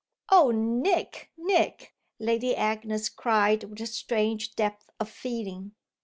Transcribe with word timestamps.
"Oh 0.31 0.49
Nick, 0.49 1.29
Nick!" 1.37 1.93
Lady 2.17 2.55
Agnes 2.55 3.07
cried 3.07 3.65
with 3.65 3.81
a 3.81 3.85
strange 3.85 4.55
depth 4.55 4.89
of 4.99 5.09
feeling. 5.11 5.73